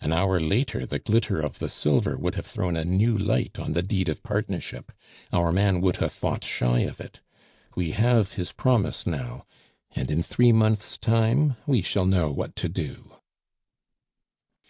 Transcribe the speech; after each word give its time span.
"An 0.00 0.10
hour 0.10 0.40
later 0.40 0.86
the 0.86 0.98
glitter 0.98 1.38
of 1.38 1.58
the 1.58 1.68
silver 1.68 2.16
would 2.16 2.34
have 2.36 2.46
thrown 2.46 2.76
a 2.78 2.84
new 2.86 3.14
light 3.14 3.58
on 3.58 3.74
the 3.74 3.82
deed 3.82 4.08
of 4.08 4.22
partnership. 4.22 4.90
Our 5.34 5.52
man 5.52 5.82
would 5.82 5.96
have 5.96 6.14
fought 6.14 6.44
shy 6.44 6.78
of 6.78 6.98
it. 6.98 7.20
We 7.74 7.90
have 7.90 8.32
his 8.32 8.52
promise 8.52 9.06
now, 9.06 9.44
and 9.94 10.10
in 10.10 10.22
three 10.22 10.50
months' 10.50 10.96
time 10.96 11.56
we 11.66 11.82
shall 11.82 12.06
know 12.06 12.32
what 12.32 12.56
to 12.56 12.70
do." 12.70 13.16